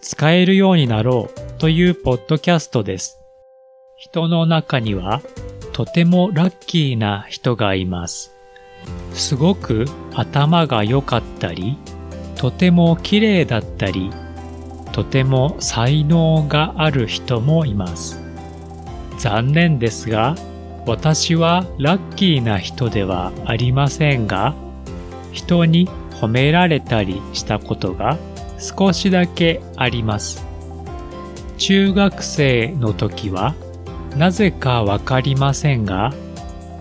[0.00, 3.20] 使えるようになろうというポッドキャストです。
[3.96, 5.20] 人の中には
[5.72, 8.32] とてもラッキーな人がいます。
[9.12, 11.76] すごく頭が良かったり、
[12.36, 14.10] とても綺麗だったり、
[14.92, 18.20] とても才能がある人もいます。
[19.18, 20.34] 残念ですが、
[20.86, 24.54] 私はラッキーな人ではありませんが、
[25.30, 28.18] 人に褒められたりしたことが
[28.60, 30.46] 少しだけあります。
[31.56, 33.54] 中学生の時は
[34.16, 36.12] なぜかわかりませんが、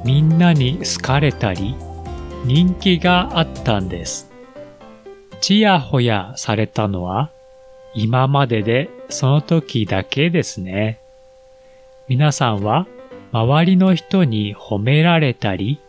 [0.05, 1.75] みんなに好かれたり
[2.45, 4.29] 人気があったんです。
[5.41, 7.29] ちやほやされたのは
[7.93, 10.99] 今まででその時だけですね。
[12.07, 12.87] 皆さんは
[13.31, 15.79] 周りの人に褒められたり、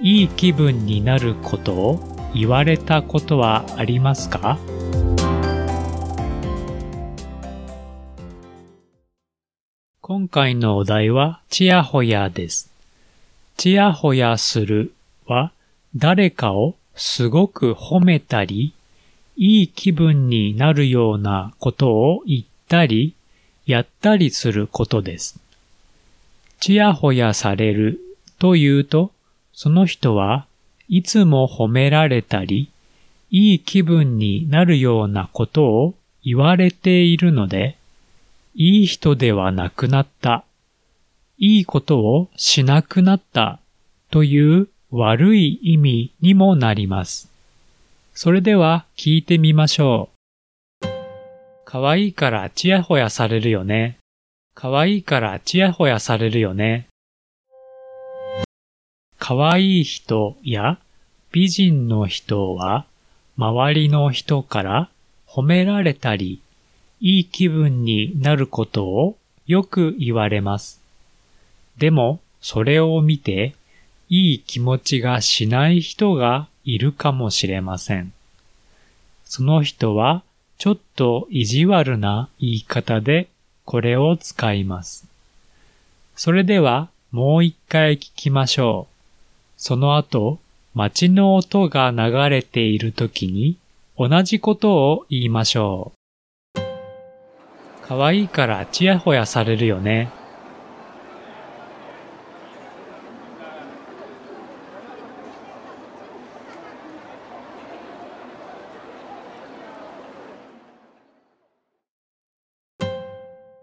[0.00, 4.58] いい気分になることを言われたことはありますか？
[10.08, 12.70] 今回のお題は、ちやほやです。
[13.56, 14.92] ちやほやする
[15.26, 15.50] は、
[15.96, 18.72] 誰かをすごく褒めたり、
[19.36, 23.14] いい気分になるようなことを言ったり、
[23.66, 25.40] やったりすることです。
[26.60, 27.98] ちやほやされる
[28.38, 29.10] というと、
[29.52, 30.46] その人は
[30.86, 32.70] いつも褒められたり、
[33.32, 37.76] いい気分になるようなことを言われているので、
[38.58, 40.42] いい人ではなくなった、
[41.36, 43.58] いいことをしなくなった
[44.10, 47.28] という悪い意味にもなります。
[48.14, 50.08] それでは聞いてみましょ
[50.82, 50.86] う。
[51.66, 53.98] かわいいからちやほやされるよね。
[54.54, 56.86] かわいいからちやほやされるよね。
[59.18, 60.78] 可愛い人や
[61.30, 62.86] 美人の人は
[63.36, 64.88] 周りの人から
[65.28, 66.40] 褒められたり、
[67.08, 70.80] いい気分になることをよく言われます。
[71.78, 73.54] でも、それを見て、
[74.08, 78.12] いい気持ちがしない人がいるかもしれません。
[79.24, 80.24] その人は、
[80.58, 83.28] ちょっと意地悪な言い方で
[83.64, 85.06] これを使います。
[86.16, 88.94] それでは、もう一回聞きましょう。
[89.56, 90.40] その後、
[90.74, 93.56] 街の音が流れている時に
[93.96, 96.05] 同じことを言いましょう。
[97.88, 100.10] 可愛いからチヤホヤされるよね。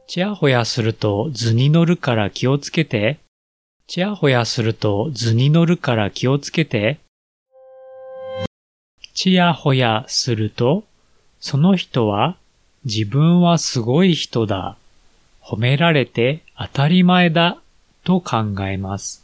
[0.07, 3.19] ちやほやすると図に乗るから気をつけて。
[3.88, 7.00] ちやほやすると図に乗るから気をつけて。
[9.13, 10.85] ちやほやすると、
[11.41, 12.38] その人は
[12.85, 14.77] 自分はすごい人だ。
[15.41, 17.57] 褒められて当たり前だ
[18.03, 19.23] と考えます。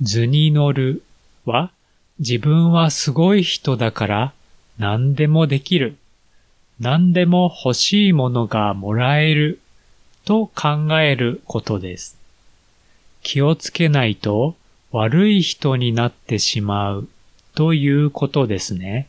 [0.00, 1.02] 図に乗る
[1.44, 1.70] は
[2.18, 4.32] 自分はすごい人だから
[4.78, 5.96] 何でもできる。
[6.78, 9.60] 何でも欲しいものがもらえる
[10.24, 12.16] と考えることです。
[13.22, 14.56] 気をつけないと
[14.92, 17.08] 悪い人になってしまう
[17.54, 19.08] ということですね。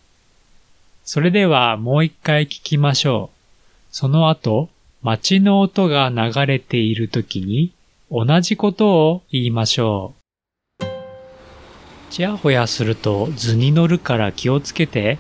[1.03, 3.40] それではもう一回聞きましょう。
[3.91, 4.69] その後、
[5.03, 7.73] 街の音が流れている時に
[8.09, 10.21] 同じことを言いましょう。
[12.09, 15.17] ちやほやすると図に乗るから気をつけて。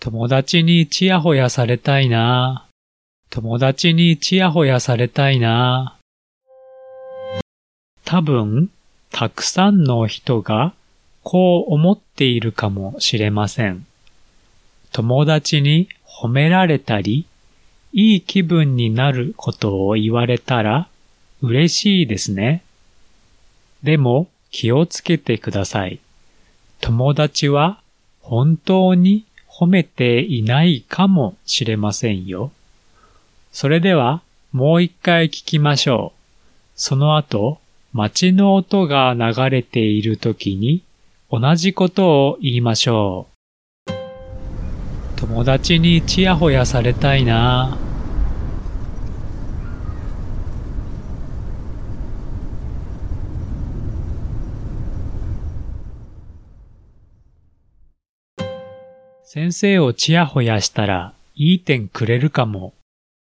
[0.00, 2.68] 友達にチヤホヤされたいな。
[3.30, 5.98] 友達にチヤホヤされたいな。
[8.04, 8.70] 多分、
[9.10, 10.74] たくさんの人が
[11.22, 13.86] こう思っているかもしれません。
[14.92, 17.26] 友達に褒められたり、
[17.92, 20.88] いい気分になることを言われたら
[21.40, 22.62] 嬉しいですね。
[23.82, 26.00] でも気をつけてください。
[26.80, 27.80] 友達は
[28.20, 32.50] 本当に褒めていないかもしれませんよ。
[33.52, 34.22] それでは
[34.52, 36.18] もう一回聞きましょう。
[36.76, 37.58] その後、
[37.96, 40.82] 街の音が流れているときに
[41.30, 43.28] 同じことを言いましょ
[43.88, 43.92] う。
[45.14, 47.78] 友達にチヤホヤされたいな。
[59.22, 62.72] 先生をチヤホヤしたらいい点くれるかも。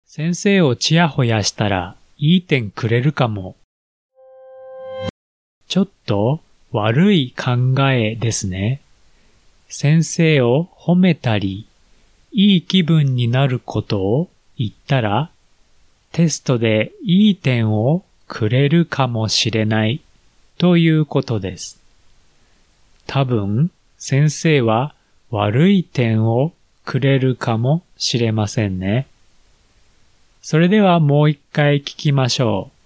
[0.06, 3.56] 先生をチヤホヤしたらいい点くれるかも。
[5.72, 6.40] ちょっと
[6.72, 8.82] 悪い考えですね。
[9.70, 11.66] 先生を褒めたり、
[12.30, 14.28] いい気分になることを
[14.58, 15.30] 言ったら、
[16.12, 20.02] テストでいい点をくれるかもしれない
[20.58, 21.80] ということです。
[23.06, 24.94] 多分、先生は
[25.30, 26.52] 悪い点を
[26.84, 29.06] くれるかもしれませんね。
[30.42, 32.76] それではもう一回聞きましょう。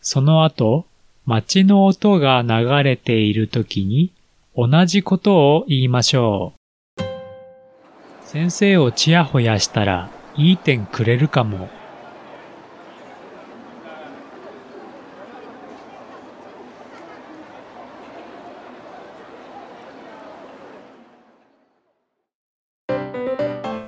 [0.00, 0.86] その後、
[1.24, 4.12] 街の音が流れている時に
[4.56, 6.54] 同じことを言いましょ
[6.98, 7.02] う。
[8.24, 11.68] 先生をちやほやしたらいい点くれるかも。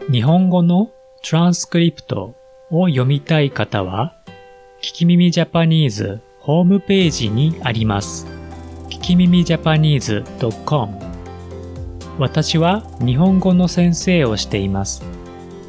[0.08, 0.92] 日本語の
[1.28, 2.36] トランスクリプト
[2.70, 4.14] を読みたい方は、
[4.80, 8.26] 聞き耳ジャパニーズホームページにあります。
[8.90, 10.22] 聞き耳ジャパニーズ
[10.66, 10.94] .com
[12.18, 15.02] 私は日本語の先生をしています。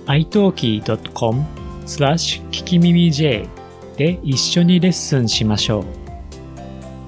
[0.06, 1.46] italki.com
[1.86, 3.48] スラッシュ聞き耳 J
[3.96, 5.86] で一緒にレッスンしましょう。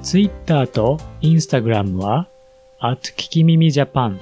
[0.02, 2.30] Twitter と Instagram は
[2.80, 4.20] at 聞き耳ジャパン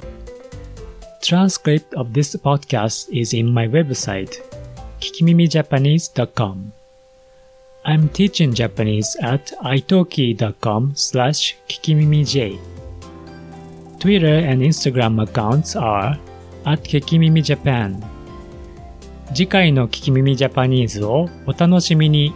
[1.22, 4.42] transcript of this podcast is in my website,
[5.00, 6.85] kikimimijapanese.com.
[7.88, 12.58] I'm teaching Japanese at italki.com slash kikimimij.
[14.00, 16.18] Twitter and Instagram accounts are
[16.66, 18.02] at kikimimijapan.
[19.34, 22.34] 次回の聞き耳ジャパニーズをお楽しみに。